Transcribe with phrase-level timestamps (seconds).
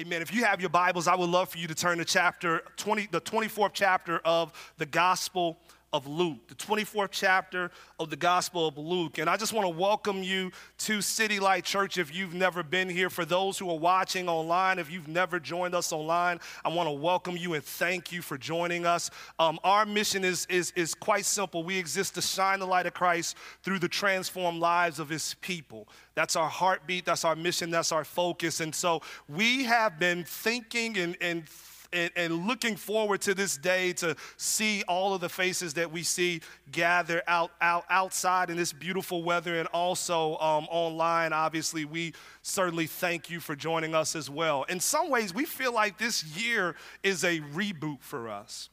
[0.00, 0.22] Amen.
[0.22, 3.08] If you have your Bibles, I would love for you to turn to chapter 20,
[3.10, 5.58] the 24th chapter of the Gospel
[5.92, 9.18] of Luke, the 24th chapter of the Gospel of Luke.
[9.18, 12.88] And I just want to welcome you to City Light Church if you've never been
[12.88, 13.10] here.
[13.10, 16.92] For those who are watching online, if you've never joined us online, I want to
[16.92, 19.10] welcome you and thank you for joining us.
[19.40, 21.64] Um, our mission is, is, is quite simple.
[21.64, 25.88] We exist to shine the light of Christ through the transformed lives of his people.
[26.14, 28.60] That's our heartbeat, that's our mission, that's our focus.
[28.60, 31.48] And so we have been thinking and, and
[31.92, 36.02] and, and, looking forward to this day to see all of the faces that we
[36.02, 36.40] see
[36.70, 41.32] gather out, out outside in this beautiful weather and also um, online.
[41.32, 44.64] Obviously, we certainly thank you for joining us as well.
[44.64, 48.68] In some ways, we feel like this year is a reboot for us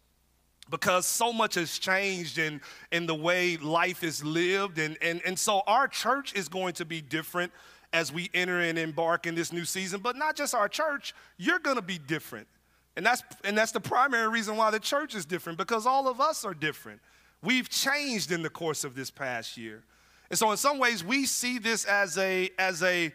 [0.70, 4.80] because so much has changed in, in the way life is lived.
[4.80, 7.52] And, and, and so our church is going to be different
[7.94, 10.02] as we enter and embark in this new season.
[10.02, 12.48] But not just our church, you're going to be different.
[12.98, 16.20] And that's, and that's the primary reason why the church is different, because all of
[16.20, 17.00] us are different.
[17.44, 19.84] We've changed in the course of this past year.
[20.32, 23.14] And so, in some ways, we see this as a, as a,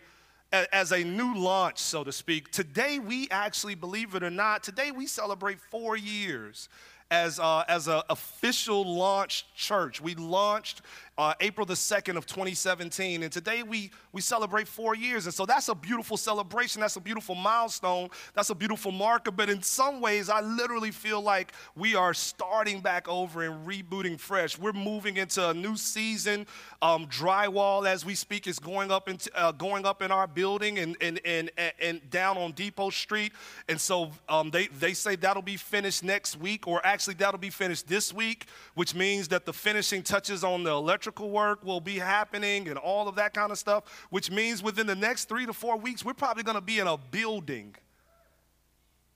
[0.53, 2.53] as a new launch, so to speak.
[2.53, 6.69] Today, we actually, believe it or not, today we celebrate four years
[7.11, 10.01] as, uh, as an official launch church.
[10.01, 10.83] We launched
[11.19, 13.23] uh, April the 2nd of 2017.
[13.23, 15.27] And today we, we celebrate four years.
[15.27, 16.81] And so that's a beautiful celebration.
[16.81, 18.09] That's a beautiful milestone.
[18.35, 19.31] That's a beautiful marker.
[19.31, 24.19] But in some ways, I literally feel like we are starting back over and rebooting
[24.19, 24.59] fresh.
[24.59, 26.47] We're moving into a new season.
[26.81, 30.79] Um, drywall, as we speak, is going up, into, uh, going up in our building
[30.79, 33.33] and, and, and, and down on Depot Street.
[33.69, 37.51] And so um, they, they say that'll be finished next week, or actually, that'll be
[37.51, 41.81] finished this week, which means that the finishing touches on the electric electrical work will
[41.81, 45.45] be happening and all of that kind of stuff, which means within the next three
[45.45, 47.75] to four weeks, we're probably going to be in a building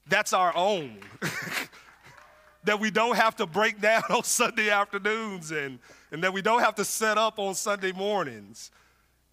[0.09, 0.99] that's our own.
[2.65, 5.79] that we don't have to break down on Sunday afternoons and,
[6.11, 8.73] and that we don't have to set up on Sunday mornings.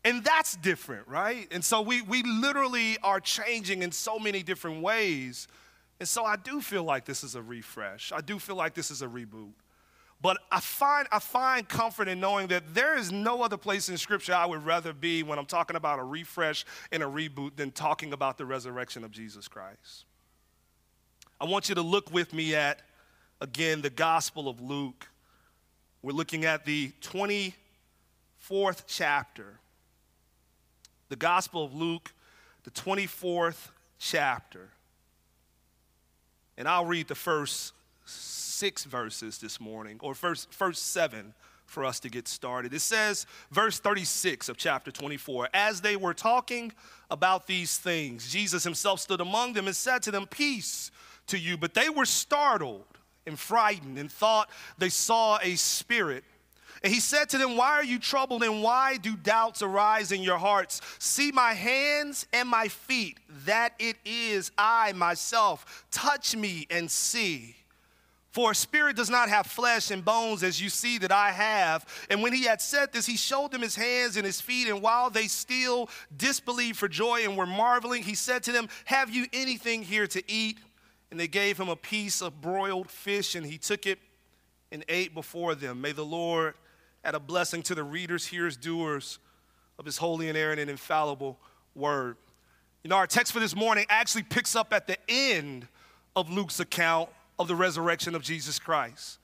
[0.05, 1.47] And that's different, right?
[1.51, 5.47] And so we, we literally are changing in so many different ways.
[5.99, 8.11] And so I do feel like this is a refresh.
[8.11, 9.53] I do feel like this is a reboot.
[10.23, 13.97] But I find, I find comfort in knowing that there is no other place in
[13.97, 16.63] Scripture I would rather be when I'm talking about a refresh
[16.93, 20.05] and a reboot than talking about the resurrection of Jesus Christ.
[21.41, 22.83] I want you to look with me at,
[23.41, 25.09] again, the Gospel of Luke.
[26.01, 29.59] We're looking at the 24th chapter.
[31.09, 32.13] The Gospel of Luke,
[32.63, 34.69] the 24th chapter.
[36.57, 37.73] And I'll read the first
[38.53, 41.33] six verses this morning, or first, first seven
[41.65, 42.73] for us to get started.
[42.73, 46.71] It says, verse 36 of chapter 24, as they were talking
[47.09, 50.91] about these things, Jesus himself stood among them and said to them, Peace
[51.27, 51.57] to you.
[51.57, 52.85] But they were startled
[53.25, 56.23] and frightened and thought they saw a spirit.
[56.83, 60.21] And he said to them, Why are you troubled and why do doubts arise in
[60.21, 60.81] your hearts?
[60.99, 65.85] See my hands and my feet, that it is I myself.
[65.91, 67.55] Touch me and see.
[68.33, 71.85] For a spirit does not have flesh and bones as you see that I have.
[72.09, 74.67] And when he had said this, he showed them his hands and his feet.
[74.67, 79.11] And while they still disbelieved for joy and were marveling, he said to them, Have
[79.11, 80.57] you anything here to eat?
[81.11, 83.99] And they gave him a piece of broiled fish, and he took it
[84.71, 85.79] and ate before them.
[85.79, 86.55] May the Lord
[87.05, 89.19] add a blessing to the readers, hearers, doers
[89.77, 91.37] of his holy and inerrant and infallible
[91.75, 92.17] word.
[92.81, 95.67] You know, our text for this morning actually picks up at the end
[96.15, 99.19] of Luke's account of the resurrection of Jesus Christ.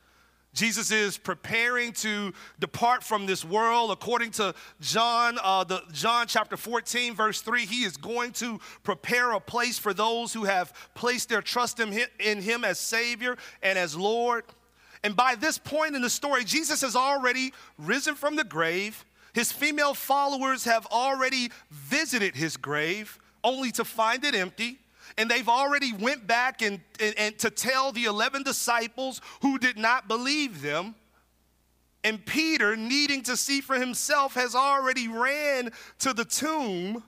[0.53, 3.91] Jesus is preparing to depart from this world.
[3.91, 9.31] According to John, uh, the, John chapter 14, verse 3, he is going to prepare
[9.31, 13.37] a place for those who have placed their trust in him, in him as Savior
[13.61, 14.43] and as Lord.
[15.03, 19.05] And by this point in the story, Jesus has already risen from the grave.
[19.33, 24.79] His female followers have already visited his grave, only to find it empty
[25.17, 29.77] and they've already went back and, and, and to tell the 11 disciples who did
[29.77, 30.95] not believe them.
[32.03, 37.03] And Peter, needing to see for himself, has already ran to the tomb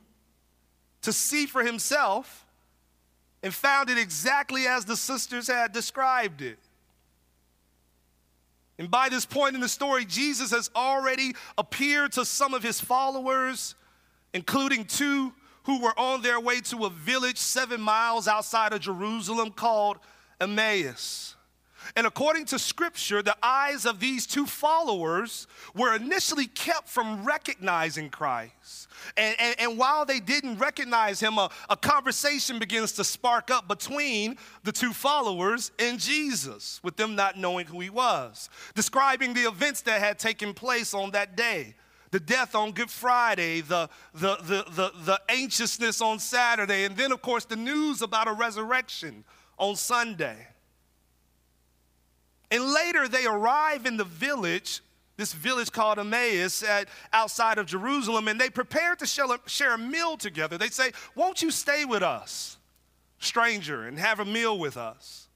[1.01, 2.45] to see for himself
[3.43, 6.59] and found it exactly as the sisters had described it.
[8.77, 12.81] And by this point in the story, Jesus has already appeared to some of his
[12.81, 13.75] followers,
[14.33, 15.33] including two
[15.63, 19.97] who were on their way to a village seven miles outside of Jerusalem called
[20.39, 21.35] Emmaus.
[21.95, 28.09] And according to scripture, the eyes of these two followers were initially kept from recognizing
[28.09, 28.87] Christ.
[29.17, 33.67] And, and, and while they didn't recognize him, a, a conversation begins to spark up
[33.67, 39.47] between the two followers and Jesus, with them not knowing who he was, describing the
[39.47, 41.75] events that had taken place on that day
[42.11, 47.11] the death on Good Friday, the, the, the, the, the anxiousness on Saturday, and then,
[47.11, 49.23] of course, the news about a resurrection
[49.57, 50.47] on Sunday.
[52.51, 54.81] And later they arrive in the village,
[55.15, 59.77] this village called Emmaus at, outside of Jerusalem, and they prepare to share share a
[59.77, 60.57] meal together.
[60.57, 62.57] They say, Won't you stay with us,
[63.19, 65.29] stranger, and have a meal with us?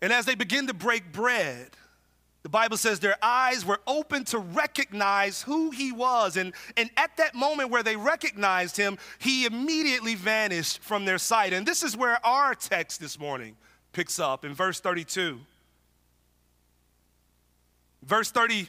[0.00, 1.68] And as they begin to break bread,
[2.42, 6.36] the Bible says their eyes were open to recognize who he was.
[6.36, 11.52] And, and at that moment where they recognized him, he immediately vanished from their sight.
[11.52, 13.56] And this is where our text this morning
[13.92, 15.38] picks up in verse 32.
[18.02, 18.68] Verse 30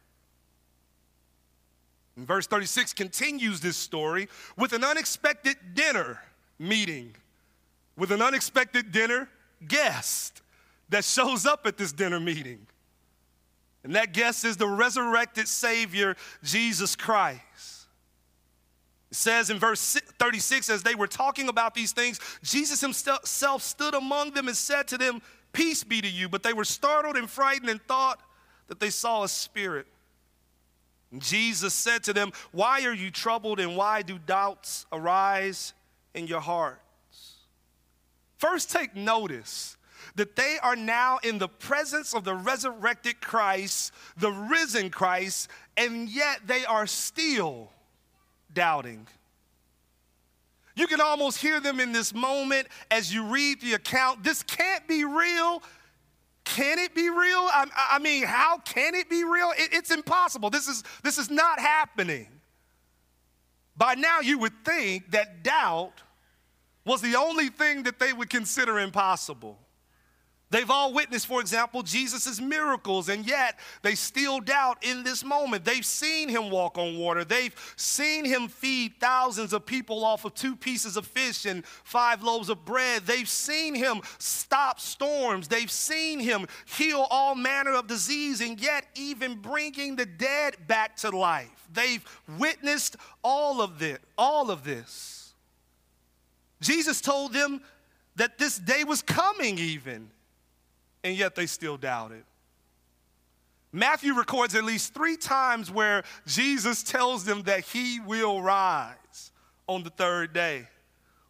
[2.21, 6.21] And verse 36 continues this story with an unexpected dinner
[6.59, 7.15] meeting,
[7.97, 9.27] with an unexpected dinner
[9.67, 10.43] guest
[10.89, 12.67] that shows up at this dinner meeting.
[13.83, 17.87] And that guest is the resurrected Savior, Jesus Christ.
[19.09, 23.95] It says in verse 36, as they were talking about these things, Jesus himself stood
[23.95, 25.23] among them and said to them,
[25.53, 26.29] Peace be to you.
[26.29, 28.21] But they were startled and frightened and thought
[28.67, 29.87] that they saw a spirit.
[31.17, 35.73] Jesus said to them, Why are you troubled and why do doubts arise
[36.13, 36.79] in your hearts?
[38.37, 39.77] First, take notice
[40.15, 46.09] that they are now in the presence of the resurrected Christ, the risen Christ, and
[46.09, 47.71] yet they are still
[48.53, 49.07] doubting.
[50.75, 54.23] You can almost hear them in this moment as you read the account.
[54.23, 55.61] This can't be real.
[56.55, 57.47] Can it be real?
[57.47, 59.51] I, I mean, how can it be real?
[59.57, 60.49] It, it's impossible.
[60.49, 62.27] This is, this is not happening.
[63.77, 66.01] By now, you would think that doubt
[66.85, 69.57] was the only thing that they would consider impossible.
[70.51, 75.63] They've all witnessed, for example, Jesus' miracles, and yet they still doubt in this moment.
[75.63, 77.23] They've seen him walk on water.
[77.23, 82.21] They've seen him feed thousands of people off of two pieces of fish and five
[82.21, 83.03] loaves of bread.
[83.05, 85.47] They've seen him stop storms.
[85.47, 90.97] They've seen him heal all manner of disease, and yet even bringing the dead back
[90.97, 91.65] to life.
[91.71, 92.03] They've
[92.37, 95.33] witnessed all of this, all of this.
[96.59, 97.61] Jesus told them
[98.17, 100.11] that this day was coming even
[101.03, 102.23] and yet they still doubted.
[103.71, 109.31] Matthew records at least three times where Jesus tells them that he will rise
[109.67, 110.67] on the third day.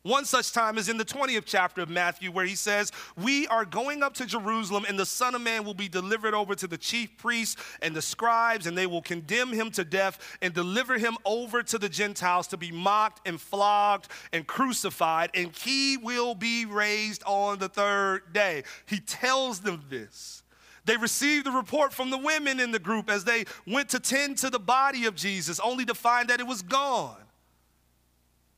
[0.04, 3.66] One such time is in the 20th chapter of Matthew, where he says, We are
[3.66, 6.78] going up to Jerusalem, and the Son of Man will be delivered over to the
[6.78, 11.18] chief priests and the scribes, and they will condemn him to death and deliver him
[11.24, 16.66] over to the Gentiles to be mocked and flogged and crucified, and he will be
[16.66, 18.64] raised on the third day.
[18.88, 20.42] He tells them this.
[20.86, 24.40] They received the report from the women in the group as they went to tend
[24.40, 27.18] to the body of Jesus, only to find that it was gone.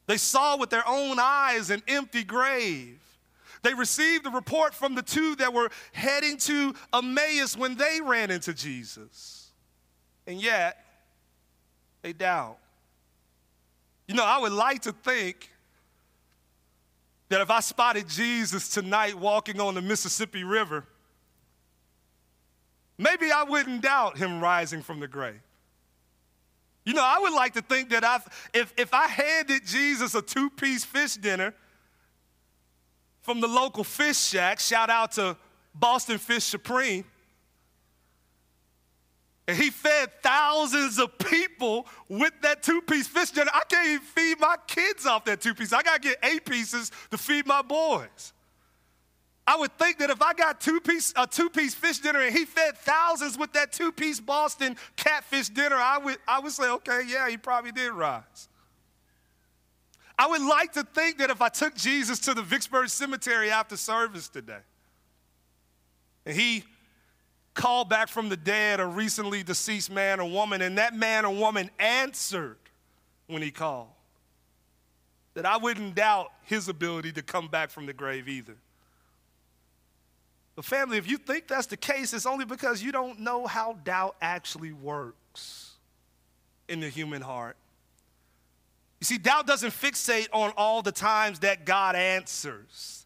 [0.06, 3.00] They saw with their own eyes an empty grave.
[3.62, 8.30] They received a report from the two that were heading to Emmaus when they ran
[8.30, 9.52] into Jesus.
[10.28, 10.86] And yet,
[12.02, 12.58] they doubt.
[14.08, 15.50] You know, I would like to think
[17.30, 20.86] that if I spotted Jesus tonight walking on the Mississippi River,
[22.98, 25.40] maybe I wouldn't doubt him rising from the grave.
[26.86, 28.20] You know, I would like to think that I,
[28.54, 31.54] if, if I handed Jesus a two piece fish dinner
[33.22, 35.38] from the local fish shack, shout out to
[35.74, 37.06] Boston Fish Supreme,
[39.48, 44.02] and he fed thousands of people with that two piece fish dinner, I can't even
[44.02, 45.74] feed my kids off that two piece.
[45.74, 48.34] I got to get eight pieces to feed my boys.
[49.46, 52.36] I would think that if I got two piece, a two piece fish dinner and
[52.36, 56.70] he fed thousands with that two piece Boston catfish dinner, I would, I would say,
[56.70, 58.48] okay, yeah, he probably did rise.
[60.18, 63.76] I would like to think that if I took Jesus to the Vicksburg Cemetery after
[63.76, 64.60] service today,
[66.26, 66.64] and he
[67.54, 71.36] called back from the dead a recently deceased man or woman, and that man or
[71.36, 72.58] woman answered
[73.28, 73.90] when he called,
[75.34, 78.56] that I wouldn't doubt his ability to come back from the grave either.
[80.56, 83.74] But, family, if you think that's the case, it's only because you don't know how
[83.84, 85.72] doubt actually works
[86.70, 87.58] in the human heart.
[89.00, 93.06] You see, doubt doesn't fixate on all the times that God answers.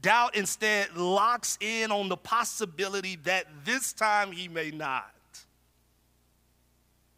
[0.00, 5.12] Doubt instead locks in on the possibility that this time he may not.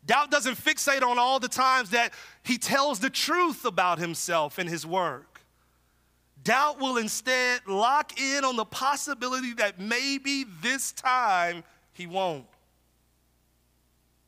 [0.04, 4.68] Doubt doesn't fixate on all the times that he tells the truth about himself and
[4.68, 5.31] his work.
[6.44, 12.46] Doubt will instead lock in on the possibility that maybe this time he won't.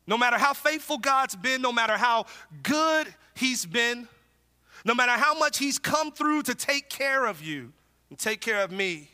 [0.06, 2.26] No matter how faithful God's been, no matter how
[2.62, 4.06] good He's been,
[4.84, 7.72] no matter how much He's come through to take care of you
[8.10, 9.08] and take care of me,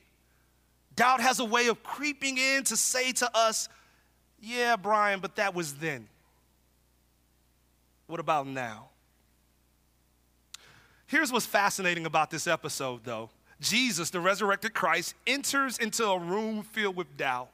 [0.97, 3.69] doubt has a way of creeping in to say to us,
[4.41, 6.09] Yeah, Brian, but that was then.
[8.07, 8.90] What about now?
[11.11, 16.63] Here's what's fascinating about this episode, though Jesus, the resurrected Christ, enters into a room
[16.63, 17.51] filled with doubt.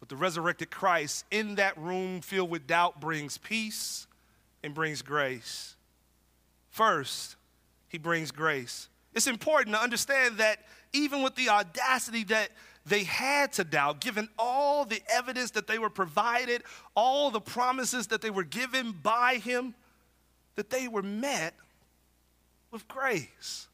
[0.00, 4.08] But the resurrected Christ in that room filled with doubt brings peace
[4.64, 5.76] and brings grace.
[6.70, 7.36] First,
[7.86, 8.88] he brings grace.
[9.14, 12.48] It's important to understand that even with the audacity that
[12.86, 16.64] they had to doubt, given all the evidence that they were provided,
[16.96, 19.76] all the promises that they were given by him,
[20.56, 21.54] that they were met
[22.70, 23.68] with grace.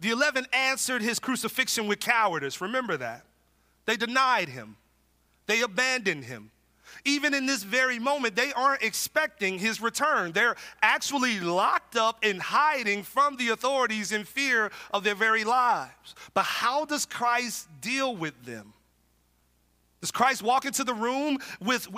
[0.00, 2.60] The 11 answered his crucifixion with cowardice.
[2.60, 3.24] Remember that.
[3.86, 4.76] They denied him.
[5.46, 6.50] They abandoned him.
[7.04, 10.32] Even in this very moment, they aren't expecting his return.
[10.32, 16.14] They're actually locked up and hiding from the authorities in fear of their very lives.
[16.32, 18.72] But how does Christ deal with them?
[20.00, 21.88] Does Christ walk into the room with,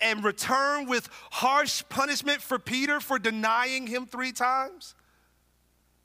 [0.00, 4.94] and return with harsh punishment for Peter for denying him three times?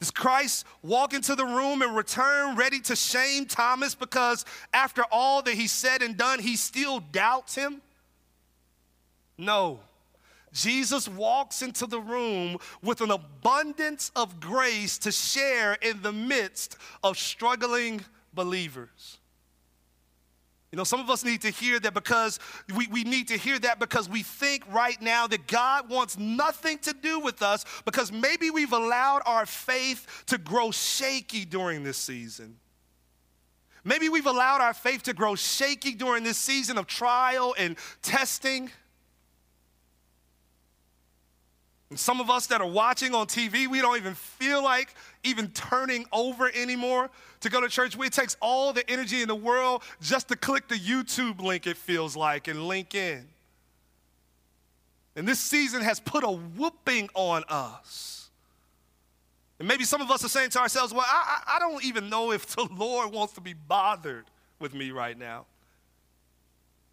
[0.02, 5.44] Does Christ walk into the room and return ready to shame Thomas because after all
[5.44, 7.84] that he said and done, he still doubts him?
[9.38, 9.80] No.
[10.52, 16.78] Jesus walks into the room with an abundance of grace to share in the midst
[17.04, 18.02] of struggling
[18.34, 19.20] believers.
[20.72, 22.40] You know, some of us need to hear that because
[22.74, 26.78] we, we need to hear that because we think right now that God wants nothing
[26.80, 31.98] to do with us because maybe we've allowed our faith to grow shaky during this
[31.98, 32.56] season.
[33.84, 38.70] Maybe we've allowed our faith to grow shaky during this season of trial and testing.
[41.92, 44.96] And some of us that are watching on TV, we don't even feel like
[45.26, 47.10] even turning over anymore
[47.42, 47.98] to go to church.
[48.00, 51.76] It takes all the energy in the world just to click the YouTube link, it
[51.76, 53.28] feels like, and link in.
[55.18, 58.30] And this season has put a whooping on us.
[59.60, 62.32] And maybe some of us are saying to ourselves, well, I, I don't even know
[62.32, 64.24] if the Lord wants to be bothered
[64.60, 65.46] with me right now.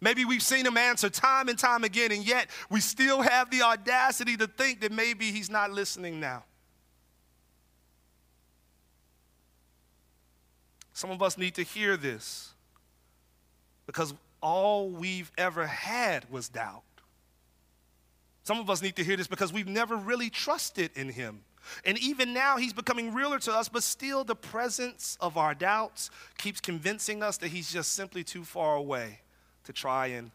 [0.01, 3.61] Maybe we've seen him answer time and time again, and yet we still have the
[3.61, 6.43] audacity to think that maybe he's not listening now.
[10.93, 12.53] Some of us need to hear this
[13.85, 16.83] because all we've ever had was doubt.
[18.43, 21.41] Some of us need to hear this because we've never really trusted in him.
[21.85, 26.09] And even now, he's becoming realer to us, but still, the presence of our doubts
[26.37, 29.19] keeps convincing us that he's just simply too far away
[29.69, 30.31] to try and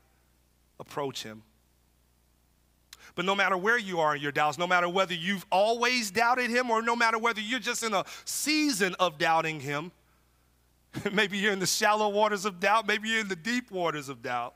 [0.79, 1.43] approach him.
[3.17, 6.51] But no matter where you are in your doubts, no matter whether you've always doubted
[6.51, 9.91] him or no matter whether you're just in a season of doubting him,
[11.13, 14.23] maybe you're in the shallow waters of doubt, maybe you're in the deep waters of
[14.23, 14.55] doubt.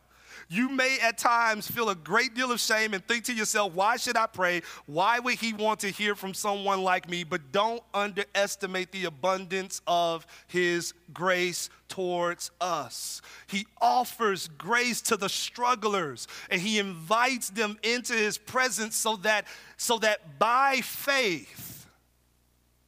[0.50, 3.98] You may at times feel a great deal of shame and think to yourself, why
[3.98, 4.62] should I pray?
[4.86, 7.22] Why would he want to hear from someone like me?
[7.22, 13.20] But don't underestimate the abundance of his grace towards us.
[13.46, 19.46] He offers grace to the strugglers and he invites them into his presence so that
[19.76, 21.86] so that by faith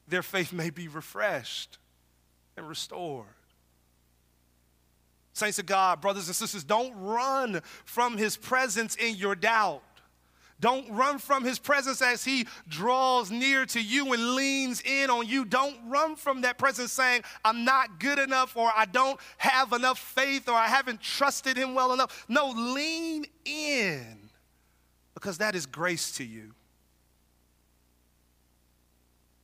[0.08, 1.78] their faith may be refreshed
[2.56, 3.26] and restored.
[5.40, 9.82] Saints of God, brothers and sisters, don't run from his presence in your doubt.
[10.60, 15.26] Don't run from his presence as he draws near to you and leans in on
[15.26, 15.46] you.
[15.46, 19.98] Don't run from that presence saying, I'm not good enough, or I don't have enough
[19.98, 22.26] faith, or I haven't trusted him well enough.
[22.28, 24.28] No, lean in
[25.14, 26.52] because that is grace to you.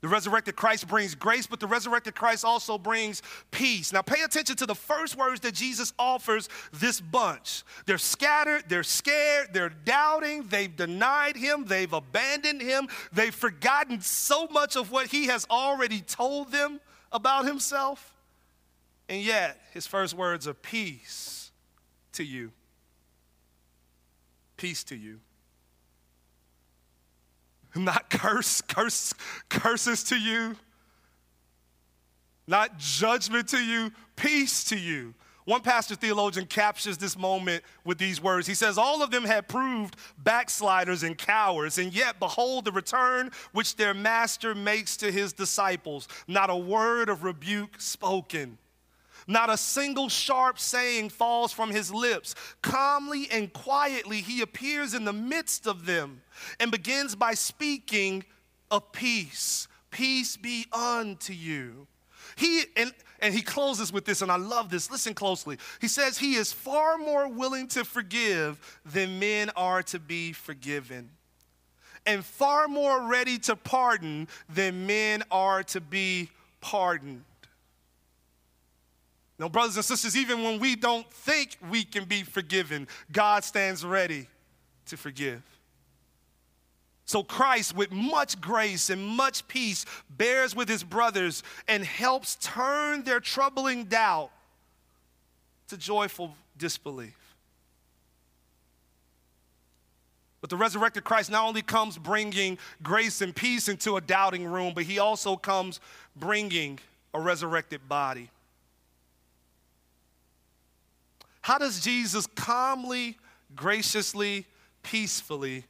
[0.06, 3.92] The resurrected Christ brings grace, but the resurrected Christ also brings peace.
[3.92, 7.64] Now, pay attention to the first words that Jesus offers this bunch.
[7.86, 14.46] They're scattered, they're scared, they're doubting, they've denied him, they've abandoned him, they've forgotten so
[14.46, 16.78] much of what he has already told them
[17.10, 18.14] about himself.
[19.08, 21.50] And yet, his first words are peace
[22.12, 22.52] to you.
[24.56, 25.18] Peace to you
[27.84, 29.12] not curse, curse,
[29.48, 30.56] curses to you,
[32.46, 35.14] not judgment to you, peace to you.
[35.46, 38.48] One pastor theologian captures this moment with these words.
[38.48, 43.30] He says, All of them had proved backsliders and cowards, and yet behold the return
[43.52, 46.08] which their master makes to his disciples.
[46.26, 48.58] Not a word of rebuke spoken.
[49.26, 52.34] Not a single sharp saying falls from his lips.
[52.62, 56.22] Calmly and quietly, he appears in the midst of them
[56.60, 58.24] and begins by speaking
[58.70, 59.66] of peace.
[59.90, 61.86] Peace be unto you.
[62.36, 64.90] He and and he closes with this, and I love this.
[64.90, 65.56] Listen closely.
[65.80, 71.10] He says, He is far more willing to forgive than men are to be forgiven,
[72.04, 76.30] and far more ready to pardon than men are to be
[76.60, 77.24] pardoned.
[79.38, 83.84] Now, brothers and sisters, even when we don't think we can be forgiven, God stands
[83.84, 84.28] ready
[84.86, 85.42] to forgive.
[87.04, 93.04] So Christ, with much grace and much peace, bears with his brothers and helps turn
[93.04, 94.30] their troubling doubt
[95.68, 97.16] to joyful disbelief.
[100.40, 104.72] But the resurrected Christ not only comes bringing grace and peace into a doubting room,
[104.74, 105.80] but he also comes
[106.16, 106.78] bringing
[107.14, 108.30] a resurrected body.
[111.46, 113.16] How does Jesus calmly,
[113.54, 114.46] graciously,
[114.82, 115.62] peacefully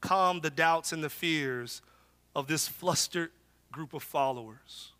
[0.00, 1.82] calm the doubts and the fears
[2.36, 3.32] of this flustered
[3.72, 4.92] group of followers?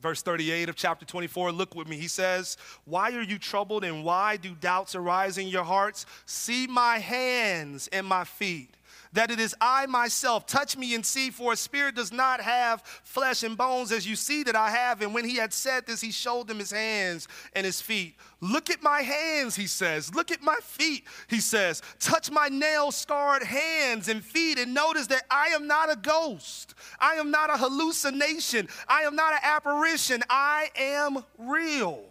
[0.00, 1.96] Verse 38 of chapter 24, look with me.
[1.96, 2.56] He says,
[2.86, 6.06] Why are you troubled and why do doubts arise in your hearts?
[6.26, 8.74] See my hands and my feet
[9.14, 10.46] that it is I myself.
[10.46, 14.16] Touch me and see, for a spirit does not have flesh and bones as you
[14.16, 15.02] see that I have.
[15.02, 18.16] And when he had said this, he showed them his hands and his feet.
[18.40, 20.14] Look at my hands, he says.
[20.14, 21.80] Look at my feet, he says.
[21.98, 26.74] Touch my nail scarred hands and feet and notice that I am not a ghost.
[26.98, 28.68] I am not a hallucination.
[28.88, 30.22] I am not an apparition.
[30.28, 32.04] I am real.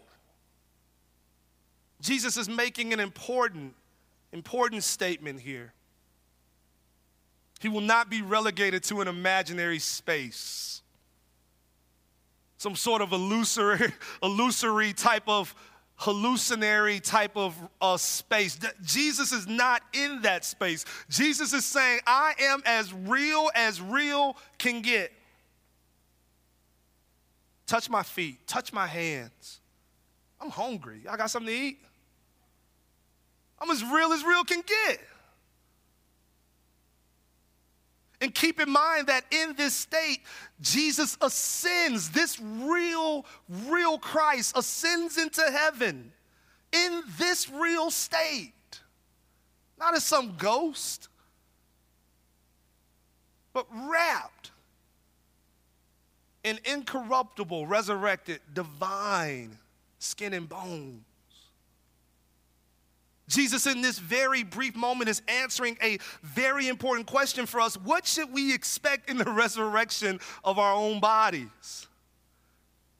[1.99, 3.73] Jesus is making an important,
[4.31, 5.73] important statement here.
[7.63, 10.81] He will not be relegated to an imaginary space,
[12.57, 15.55] some sort of illusory, illusory type of
[15.95, 18.59] hallucinatory type of uh, space.
[18.83, 20.83] Jesus is not in that space.
[21.09, 25.13] Jesus is saying, I am as real as real can get.
[27.65, 29.61] Touch my feet, touch my hands.
[30.41, 31.03] I'm hungry.
[31.09, 31.79] I got something to eat.
[33.57, 34.99] I'm as real as real can get.
[38.23, 40.21] And keep in mind that in this state,
[40.61, 42.09] Jesus ascends.
[42.11, 43.25] This real,
[43.67, 46.09] real Christ ascends into heaven
[46.71, 48.53] in this real state.
[49.77, 51.09] Not as some ghost,
[53.51, 54.51] but wrapped
[56.45, 59.57] in incorruptible, resurrected, divine
[59.99, 61.03] skin and bone.
[63.33, 67.75] Jesus, in this very brief moment, is answering a very important question for us.
[67.75, 71.87] What should we expect in the resurrection of our own bodies?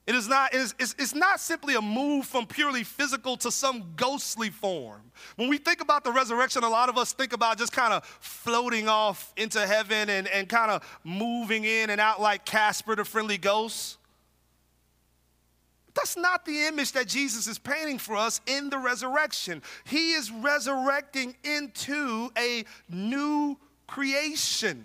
[0.06, 3.50] It is not, it is, it's, it's not simply a move from purely physical to
[3.50, 5.00] some ghostly form.
[5.36, 8.04] When we think about the resurrection, a lot of us think about just kind of
[8.20, 13.04] floating off into heaven and, and kind of moving in and out like Casper the
[13.04, 13.96] friendly ghost.
[15.94, 19.62] That's not the image that Jesus is painting for us in the resurrection.
[19.84, 24.84] He is resurrecting into a new creation.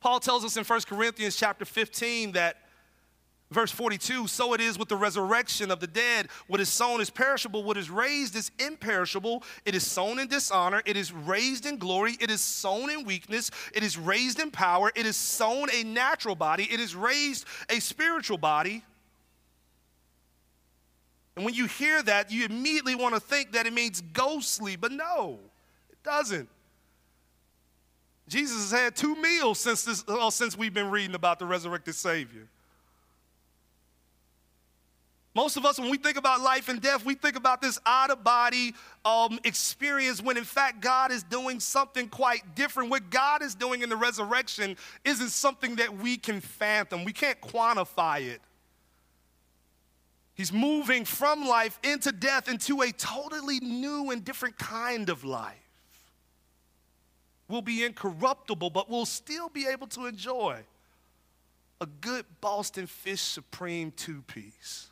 [0.00, 2.58] Paul tells us in 1 Corinthians chapter 15 that
[3.54, 6.28] Verse 42 So it is with the resurrection of the dead.
[6.48, 9.44] What is sown is perishable, what is raised is imperishable.
[9.64, 13.52] It is sown in dishonor, it is raised in glory, it is sown in weakness,
[13.72, 17.78] it is raised in power, it is sown a natural body, it is raised a
[17.78, 18.82] spiritual body.
[21.36, 24.90] And when you hear that, you immediately want to think that it means ghostly, but
[24.90, 25.38] no,
[25.90, 26.48] it doesn't.
[28.26, 31.94] Jesus has had two meals since, this, well, since we've been reading about the resurrected
[31.94, 32.48] Savior.
[35.34, 38.10] Most of us, when we think about life and death, we think about this out
[38.10, 38.72] of body
[39.04, 42.88] um, experience when in fact God is doing something quite different.
[42.88, 47.40] What God is doing in the resurrection isn't something that we can fathom, we can't
[47.40, 48.40] quantify it.
[50.34, 55.56] He's moving from life into death into a totally new and different kind of life.
[57.48, 60.60] We'll be incorruptible, but we'll still be able to enjoy
[61.80, 64.88] a good Boston Fish Supreme two piece.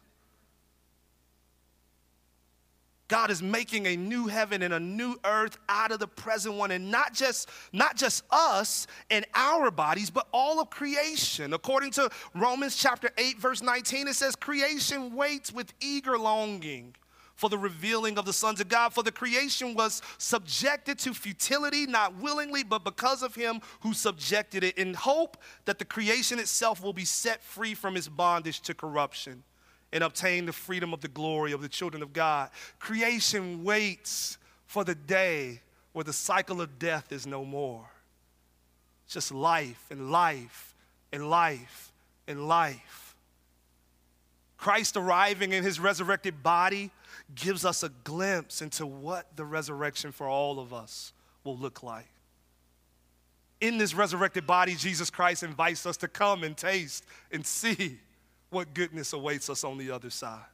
[3.13, 6.71] God is making a new heaven and a new earth out of the present one
[6.71, 11.53] and not just not just us and our bodies but all of creation.
[11.53, 16.95] According to Romans chapter 8 verse 19 it says creation waits with eager longing
[17.37, 18.95] for the revealing of the sons of God.
[18.95, 24.65] For the creation was subjected to futility, not willingly, but because of him who subjected
[24.65, 28.73] it, in hope that the creation itself will be set free from its bondage to
[28.73, 29.43] corruption
[29.93, 32.51] and obtain the freedom of the glory of the children of God.
[32.79, 35.61] Creation waits for the day
[35.93, 37.85] where the cycle of death is no more.
[39.05, 40.75] It's just life and life
[41.13, 41.93] and life
[42.27, 43.15] and life.
[44.57, 46.91] Christ arriving in his resurrected body
[47.35, 51.13] gives us a glimpse into what the resurrection for all of us
[51.45, 52.09] will look like.
[53.61, 57.99] In this resurrected body, Jesus Christ invites us to come and taste and see
[58.53, 60.45] what goodness awaits us on the other side.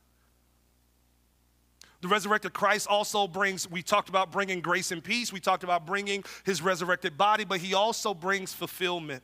[2.00, 5.32] The resurrected Christ also brings, we talked about bringing grace and peace.
[5.32, 9.22] We talked about bringing his resurrected body, but he also brings fulfillment.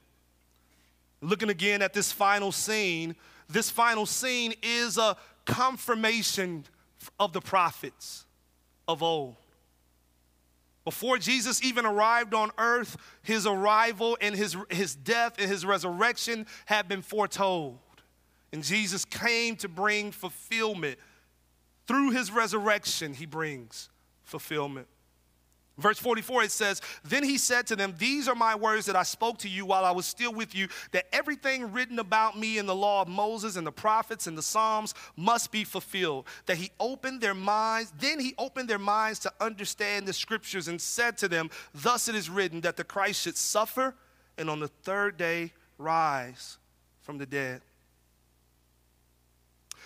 [1.20, 3.14] Looking again at this final scene,
[3.48, 6.64] this final scene is a confirmation
[7.20, 8.26] of the prophets
[8.88, 9.37] of old.
[10.84, 16.46] Before Jesus even arrived on earth, his arrival and his, his death and his resurrection
[16.66, 17.78] had been foretold.
[18.55, 20.97] And Jesus came to bring fulfillment.
[21.88, 23.88] Through his resurrection, he brings
[24.23, 24.87] fulfillment.
[25.77, 29.03] Verse 44, it says, Then he said to them, These are my words that I
[29.03, 32.67] spoke to you while I was still with you, that everything written about me in
[32.67, 36.25] the law of Moses and the prophets and the Psalms must be fulfilled.
[36.47, 40.81] That he opened their minds, then he opened their minds to understand the scriptures and
[40.81, 43.97] said to them, Thus it is written that the Christ should suffer
[44.38, 46.59] and on the third day rise
[47.03, 47.62] from the dead.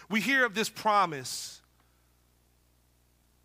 [0.08, 1.60] We hear of this promise,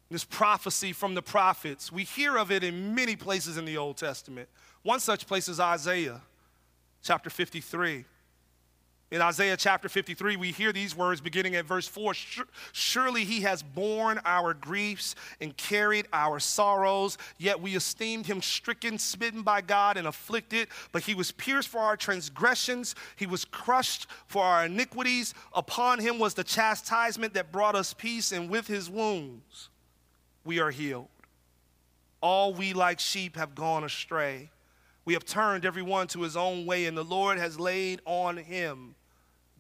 [0.10, 1.92] this prophecy from the prophets.
[1.92, 4.48] We hear of it in many places in the Old Testament.
[4.82, 6.22] One such place is Isaiah
[7.02, 8.06] chapter 53.
[9.14, 12.16] In Isaiah chapter 53, we hear these words beginning at verse 4
[12.72, 18.98] Surely he has borne our griefs and carried our sorrows, yet we esteemed him stricken,
[18.98, 20.68] smitten by God, and afflicted.
[20.92, 25.36] But he was pierced for our transgressions, he was crushed for our iniquities.
[25.54, 29.70] Upon him was the chastisement that brought us peace, and with his wounds
[30.44, 31.10] we are healed.
[32.20, 34.50] All we like sheep have gone astray.
[35.06, 38.96] We have turned everyone to his own way, and the Lord has laid on him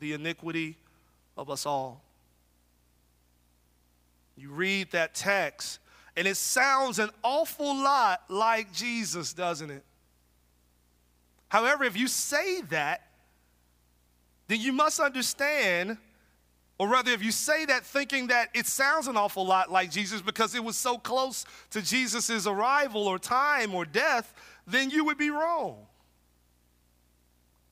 [0.04, 0.76] the iniquity
[1.38, 2.04] of us all.
[4.36, 5.80] You read that text,
[6.18, 9.84] and it sounds an awful lot like Jesus, doesn't it?
[11.48, 13.08] However, if you say that,
[14.50, 15.98] then you must understand,
[16.78, 20.22] or rather, if you say that thinking that it sounds an awful lot like Jesus
[20.22, 24.34] because it was so close to Jesus' arrival or time or death,
[24.68, 25.78] then you would be wrong.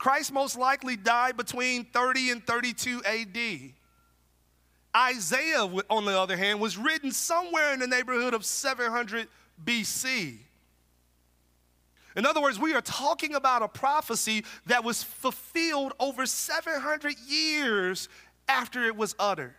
[0.02, 3.38] Christ most likely died between 30 and 32 AD.
[4.96, 9.28] Isaiah, on the other hand, was written somewhere in the neighborhood of 700
[9.64, 10.38] BC.
[12.16, 18.08] In other words, we are talking about a prophecy that was fulfilled over 700 years
[18.48, 19.54] after it was uttered.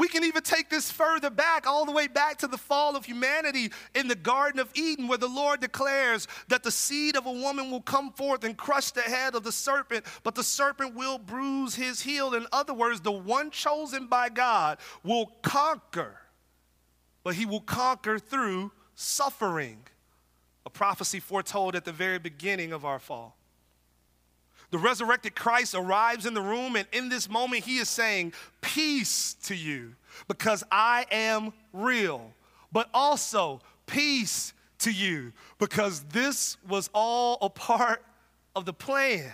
[0.00, 3.04] We can even take this further back, all the way back to the fall of
[3.04, 7.30] humanity in the Garden of Eden, where the Lord declares that the seed of a
[7.30, 11.18] woman will come forth and crush the head of the serpent, but the serpent will
[11.18, 12.32] bruise his heel.
[12.32, 16.16] In other words, the one chosen by God will conquer,
[17.22, 19.82] but he will conquer through suffering.
[20.64, 23.36] A prophecy foretold at the very beginning of our fall.
[24.70, 29.34] The resurrected Christ arrives in the room, and in this moment, he is saying, Peace
[29.44, 29.94] to you,
[30.28, 32.32] because I am real,
[32.72, 38.04] but also peace to you, because this was all a part
[38.54, 39.32] of the plan.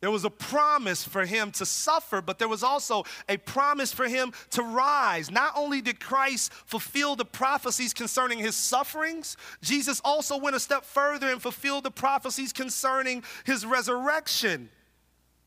[0.00, 4.06] There was a promise for him to suffer, but there was also a promise for
[4.06, 5.28] him to rise.
[5.28, 10.84] Not only did Christ fulfill the prophecies concerning his sufferings, Jesus also went a step
[10.84, 14.70] further and fulfilled the prophecies concerning his resurrection.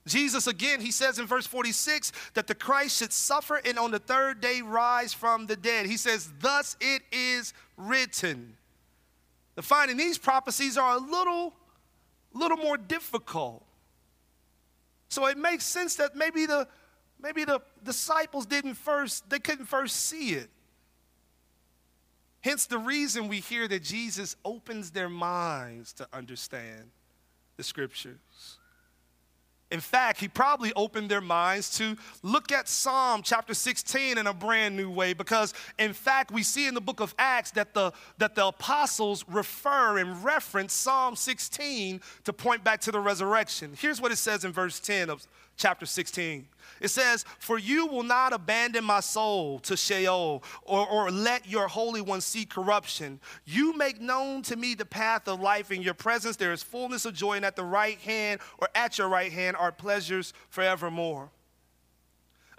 [0.05, 3.99] Jesus, again, he says in verse 46 that the Christ should suffer and on the
[3.99, 5.85] third day rise from the dead.
[5.85, 8.57] He says, Thus it is written.
[9.55, 11.53] The finding these prophecies are a little,
[12.33, 13.63] little more difficult.
[15.11, 16.65] So it makes sense that maybe the
[17.21, 20.49] maybe the disciples didn't first, they couldn't first see it.
[22.39, 26.91] Hence the reason we hear that Jesus opens their minds to understand
[27.57, 28.57] the scriptures.
[29.71, 34.33] In fact, he probably opened their minds to look at Psalm chapter 16 in a
[34.33, 37.93] brand new way because, in fact, we see in the book of Acts that the,
[38.17, 43.71] that the apostles refer and reference Psalm 16 to point back to the resurrection.
[43.79, 45.25] Here's what it says in verse 10 of
[45.57, 46.47] chapter 16.
[46.79, 51.67] It says, For you will not abandon my soul to Sheol or, or let your
[51.67, 53.19] Holy One see corruption.
[53.45, 55.71] You make known to me the path of life.
[55.71, 58.97] In your presence there is fullness of joy, and at the right hand or at
[58.97, 61.29] your right hand are pleasures forevermore.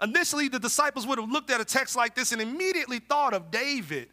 [0.01, 3.51] Initially, the disciples would have looked at a text like this and immediately thought of
[3.51, 4.09] David.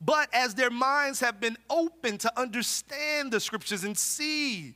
[0.00, 4.74] But as their minds have been open to understand the scriptures and see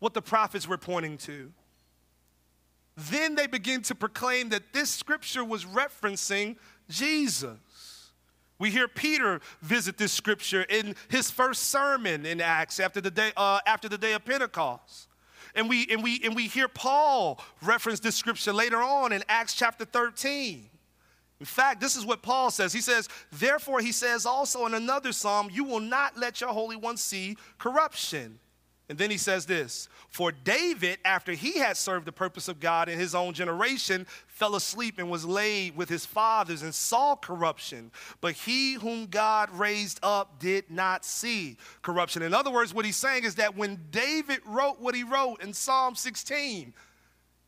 [0.00, 1.52] what the prophets were pointing to,
[2.96, 6.56] then they begin to proclaim that this scripture was referencing
[6.88, 8.10] Jesus.
[8.58, 13.32] We hear Peter visit this scripture in his first sermon in Acts after the day,
[13.36, 15.08] uh, after the day of Pentecost.
[15.56, 19.54] And we, and, we, and we hear Paul reference this scripture later on in Acts
[19.54, 20.68] chapter 13.
[21.40, 22.72] In fact, this is what Paul says.
[22.72, 26.76] He says, Therefore, he says also in another psalm, You will not let your Holy
[26.76, 28.38] One see corruption.
[28.88, 32.88] And then he says this For David, after he had served the purpose of God
[32.88, 37.90] in his own generation, fell asleep and was laid with his fathers and saw corruption.
[38.20, 42.22] But he whom God raised up did not see corruption.
[42.22, 45.54] In other words, what he's saying is that when David wrote what he wrote in
[45.54, 46.74] Psalm 16,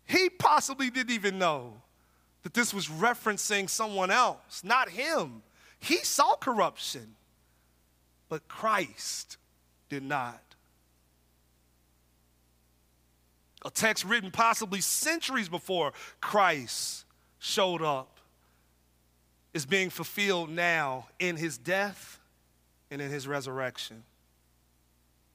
[0.07, 1.83] he possibly didn't even know
[2.45, 5.43] that this was referencing someone else, not him.
[5.81, 7.17] He saw corruption,
[8.29, 9.37] but Christ
[9.89, 10.46] did not.
[13.67, 17.05] A text written possibly centuries before Christ
[17.41, 18.19] showed up,
[19.53, 22.21] is being fulfilled now in his death
[22.91, 24.05] and in his resurrection.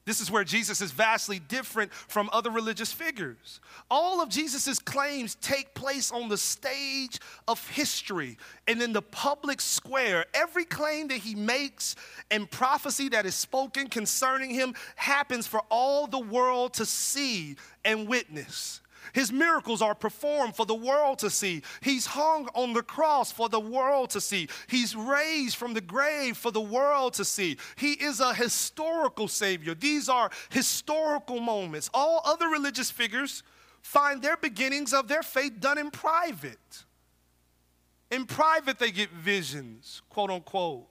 [0.04, 3.60] This is where Jesus is vastly different from other religious figures.
[3.90, 8.36] All of Jesus' claims take place on the stage of history
[8.66, 10.26] and in the public square.
[10.34, 11.94] Every claim that he makes
[12.32, 18.08] and prophecy that is spoken concerning him happens for all the world to see and
[18.08, 18.81] witness.
[19.12, 21.62] His miracles are performed for the world to see.
[21.80, 24.48] He's hung on the cross for the world to see.
[24.68, 27.58] He's raised from the grave for the world to see.
[27.76, 29.74] He is a historical Savior.
[29.74, 31.90] These are historical moments.
[31.92, 33.42] All other religious figures
[33.82, 36.84] find their beginnings of their faith done in private.
[38.10, 40.86] In private, they get visions, quote unquote.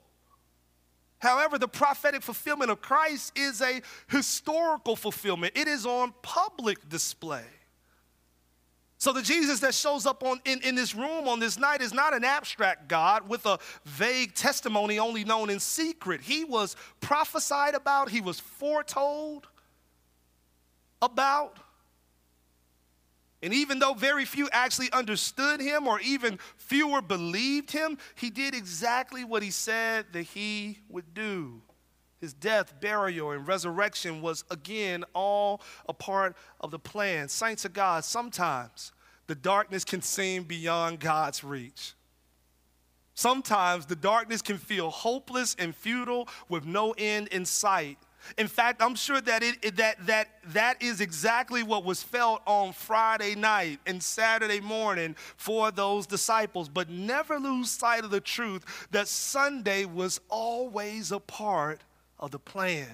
[1.20, 7.46] However, the prophetic fulfillment of Christ is a historical fulfillment, it is on public display.
[9.02, 11.92] So the Jesus that shows up on, in, in this room on this night is
[11.92, 16.22] not an abstract God with a vague testimony only known in secret.
[16.22, 19.48] He was prophesied about, he was foretold
[21.02, 21.58] about.
[23.42, 28.54] And even though very few actually understood him or even fewer believed him, he did
[28.54, 31.64] exactly what he said that he would do.
[32.22, 37.28] His death, burial, and resurrection was again all a part of the plan.
[37.28, 38.92] Saints of God, sometimes
[39.26, 41.96] the darkness can seem beyond God's reach.
[43.16, 47.98] Sometimes the darkness can feel hopeless and futile with no end in sight.
[48.38, 52.72] In fact, I'm sure that, it, that, that, that is exactly what was felt on
[52.72, 56.70] Friday night and Saturday morning for those disciples.
[56.70, 61.82] But never lose sight of the truth that Sunday was always a part
[62.22, 62.88] of the plan.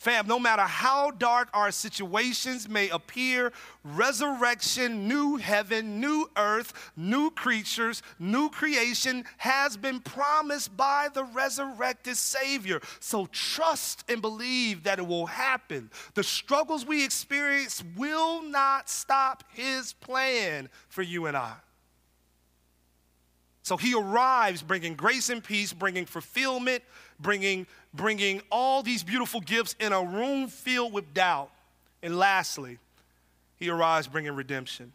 [0.00, 3.52] Fam, no matter how dark our situations may appear,
[3.84, 12.16] resurrection, new heaven, new earth, new creatures, new creation has been promised by the resurrected
[12.16, 12.80] Savior.
[12.98, 15.90] So trust and believe that it will happen.
[16.14, 21.56] The struggles we experience will not stop His plan for you and I.
[23.70, 26.82] So he arrives bringing grace and peace, bringing fulfillment,
[27.20, 31.52] bringing, bringing all these beautiful gifts in a room filled with doubt.
[32.02, 32.78] And lastly,
[33.60, 34.92] he arrives bringing redemption.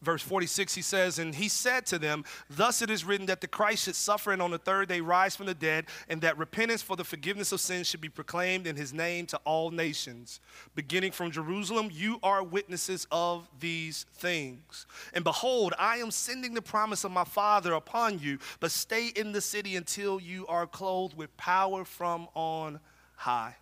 [0.00, 3.48] Verse 46, he says, And he said to them, Thus it is written that the
[3.48, 6.82] Christ should suffer and on the third day rise from the dead, and that repentance
[6.82, 10.38] for the forgiveness of sins should be proclaimed in his name to all nations.
[10.76, 14.86] Beginning from Jerusalem, you are witnesses of these things.
[15.14, 19.32] And behold, I am sending the promise of my Father upon you, but stay in
[19.32, 22.78] the city until you are clothed with power from on
[23.16, 23.56] high.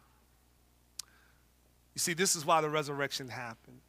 [1.95, 3.81] You see, this is why the resurrection happened.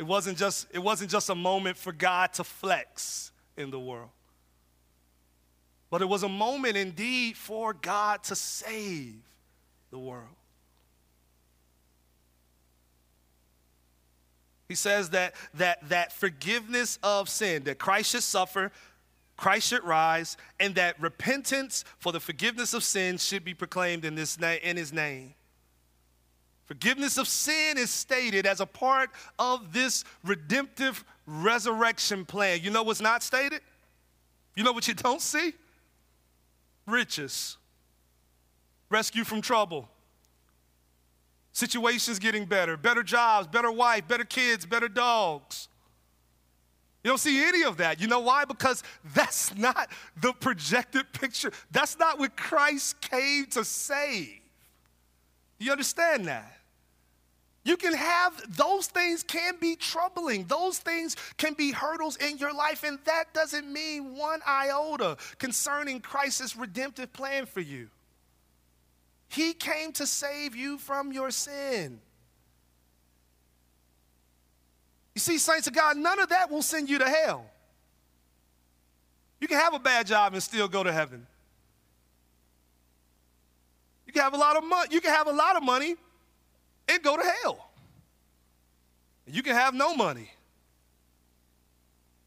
[0.00, 4.08] It wasn't just, it wasn't just a moment for God to flex in the world.
[5.90, 9.20] But it was a moment indeed for God to save
[9.90, 10.24] the world.
[14.70, 18.72] He says that, that, that forgiveness of sin, that Christ should suffer,
[19.36, 24.14] Christ should rise, and that repentance for the forgiveness of sin should be proclaimed in,
[24.14, 25.34] this na- in his name.
[26.70, 32.60] Forgiveness of sin is stated as a part of this redemptive resurrection plan.
[32.62, 33.60] You know what's not stated?
[34.54, 35.52] You know what you don't see?
[36.86, 37.56] Riches,
[38.88, 39.88] rescue from trouble,
[41.50, 45.66] situations getting better, better jobs, better wife, better kids, better dogs.
[47.02, 48.00] You don't see any of that.
[48.00, 48.44] You know why?
[48.44, 51.50] Because that's not the projected picture.
[51.72, 54.38] That's not what Christ came to save.
[55.58, 56.58] You understand that?
[57.70, 60.44] You can have those things can be troubling.
[60.46, 66.00] Those things can be hurdles in your life, and that doesn't mean one iota concerning
[66.00, 67.88] Christ's redemptive plan for you.
[69.28, 72.00] He came to save you from your sin.
[75.14, 77.46] You see, saints of God, none of that will send you to hell.
[79.40, 81.24] You can have a bad job and still go to heaven.
[84.08, 84.88] You can have a lot of money.
[84.90, 85.94] You can have a lot of money
[86.90, 87.70] and go to hell.
[89.26, 90.30] You can have no money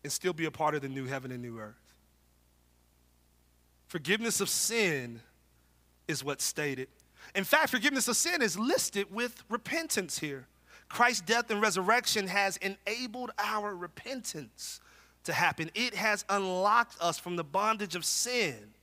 [0.03, 1.75] and still be a part of the new heaven and new earth.
[3.87, 5.21] Forgiveness of sin
[6.07, 6.87] is what's stated.
[7.35, 10.47] In fact, forgiveness of sin is listed with repentance here.
[10.89, 14.79] Christ's death and resurrection has enabled our repentance
[15.23, 15.71] to happen.
[15.73, 18.73] It has unlocked us from the bondage of sin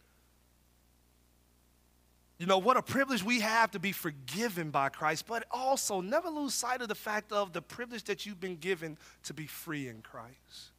[2.40, 6.31] you know, what a privilege we have to be forgiven by Christ, but also never
[6.31, 9.88] lose sight of the fact of the privilege that you've been given to be free
[9.88, 10.70] in Christ.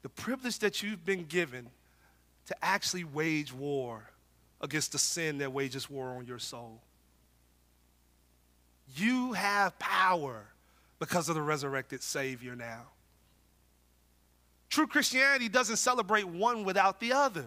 [0.00, 1.68] The privilege that you've been given
[2.46, 4.08] to actually wage war
[4.62, 6.80] against the sin that wages war on your soul.
[8.96, 10.46] You have power
[10.98, 12.84] because of the resurrected Savior now.
[14.70, 17.44] True Christianity doesn't celebrate one without the other.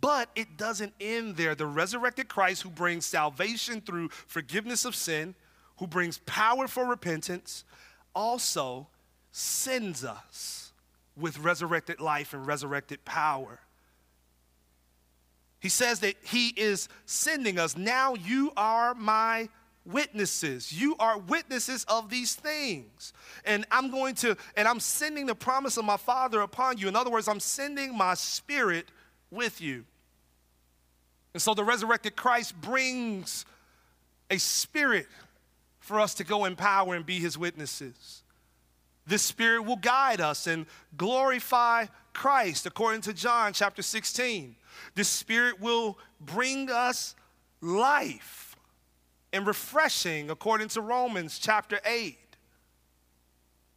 [0.00, 1.54] But it doesn't end there.
[1.54, 5.34] The resurrected Christ, who brings salvation through forgiveness of sin,
[5.78, 7.64] who brings power for repentance,
[8.14, 8.86] also
[9.32, 10.72] sends us
[11.16, 13.60] with resurrected life and resurrected power.
[15.58, 17.76] He says that He is sending us.
[17.76, 19.48] Now you are my
[19.84, 20.72] witnesses.
[20.72, 23.12] You are witnesses of these things.
[23.44, 26.88] And I'm going to, and I'm sending the promise of my Father upon you.
[26.88, 28.86] In other words, I'm sending my spirit
[29.30, 29.84] with you.
[31.32, 33.44] And so the resurrected Christ brings
[34.30, 35.06] a spirit
[35.78, 38.22] for us to go in power and be his witnesses.
[39.06, 40.66] This spirit will guide us and
[40.96, 44.56] glorify Christ, according to John chapter 16.
[44.94, 47.14] This spirit will bring us
[47.60, 48.56] life
[49.32, 52.16] and refreshing, according to Romans chapter 8.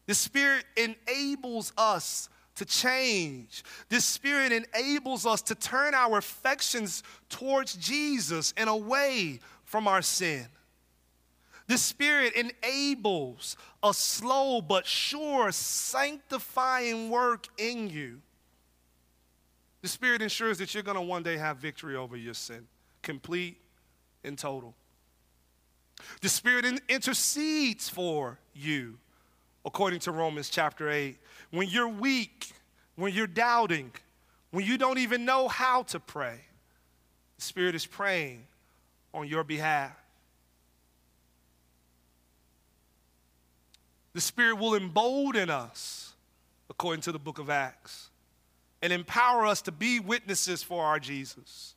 [0.06, 3.64] The Spirit enables us to change.
[3.90, 10.48] This Spirit enables us to turn our affections towards Jesus and away from our sin.
[11.68, 18.22] The Spirit enables a slow but sure sanctifying work in you.
[19.82, 22.68] The Spirit ensures that you're going to one day have victory over your sin,
[23.02, 23.58] complete
[24.24, 24.76] and total.
[26.22, 28.98] The Spirit intercedes for you,
[29.66, 31.18] according to Romans chapter 8
[31.54, 32.52] when you're weak,
[32.96, 33.92] when you're doubting,
[34.50, 36.40] when you don't even know how to pray,
[37.36, 38.48] the Spirit is praying
[39.14, 39.96] on your behalf.
[44.14, 46.14] The Spirit will embolden us,
[46.72, 48.10] according to the book of Acts,
[48.82, 51.76] and empower us to be witnesses for our Jesus.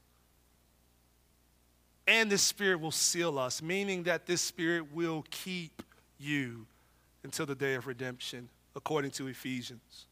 [2.07, 5.83] And the Spirit will seal us, meaning that this Spirit will keep
[6.19, 6.65] you
[7.23, 10.05] until the day of redemption according to Ephesians.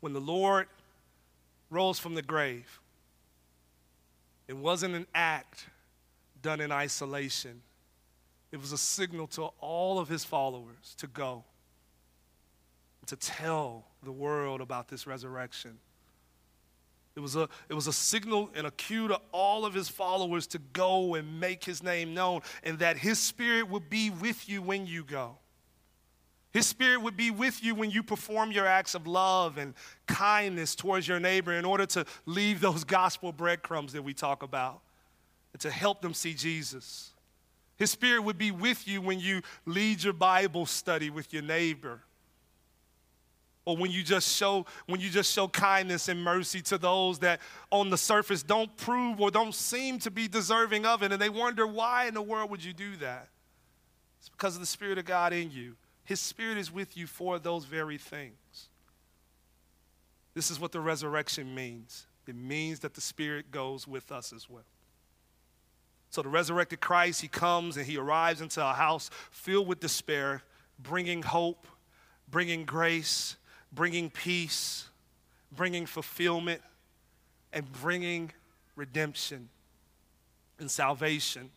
[0.00, 0.68] When the Lord
[1.68, 2.80] rose from the grave,
[4.46, 5.66] it wasn't an act
[6.40, 7.60] done in isolation,
[8.52, 11.42] it was a signal to all of his followers to go,
[13.06, 15.78] to tell the world about this resurrection.
[17.16, 20.46] It was, a, it was a signal and a cue to all of his followers
[20.48, 24.60] to go and make his name known, and that his spirit would be with you
[24.60, 25.38] when you go.
[26.52, 29.72] His spirit would be with you when you perform your acts of love and
[30.06, 34.80] kindness towards your neighbor in order to leave those gospel breadcrumbs that we talk about
[35.54, 37.12] and to help them see Jesus.
[37.78, 42.02] His spirit would be with you when you lead your Bible study with your neighbor
[43.66, 47.40] or when you just show when you just show kindness and mercy to those that
[47.70, 51.28] on the surface don't prove or don't seem to be deserving of it and they
[51.28, 53.28] wonder why in the world would you do that?
[54.20, 55.76] It's because of the spirit of god in you.
[56.04, 58.68] His spirit is with you for those very things.
[60.34, 62.06] This is what the resurrection means.
[62.26, 64.64] It means that the spirit goes with us as well.
[66.10, 70.42] So the resurrected christ he comes and he arrives into a house filled with despair
[70.78, 71.66] bringing hope
[72.28, 73.36] bringing grace
[73.72, 74.86] bringing peace,
[75.54, 76.62] bringing fulfillment,
[77.52, 78.32] and bringing
[78.74, 79.48] redemption
[80.58, 81.50] and salvation.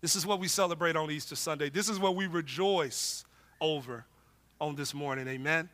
[0.00, 1.70] This is what we celebrate on Easter Sunday.
[1.70, 3.24] This is what we rejoice
[3.60, 4.04] over
[4.60, 5.26] on this morning.
[5.28, 5.68] Amen.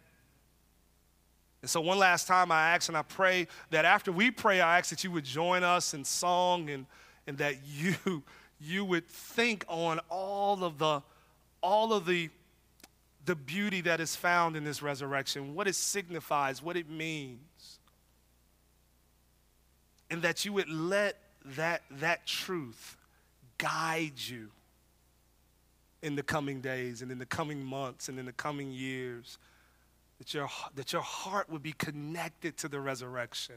[1.61, 4.79] And so, one last time, I ask and I pray that after we pray, I
[4.79, 6.87] ask that you would join us in song and,
[7.27, 8.23] and that you,
[8.61, 11.03] you would think on all of the,
[11.63, 12.31] all of the
[13.25, 17.79] the beauty that is found in this resurrection, what it signifies, what it means.
[20.11, 21.17] And that you would let
[21.57, 22.97] that, that truth
[23.59, 24.49] guide you
[26.03, 29.39] in the coming days and in the coming months and in the coming years.
[30.19, 33.57] That your, that your heart would be connected to the resurrection.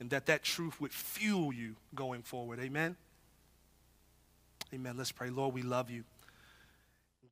[0.00, 2.58] And that that truth would fuel you going forward.
[2.60, 2.96] Amen?
[4.72, 4.96] Amen.
[4.96, 5.30] Let's pray.
[5.30, 6.04] Lord, we love you.